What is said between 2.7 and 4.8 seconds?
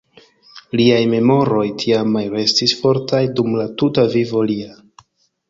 fortaj dum la tuta vivo lia.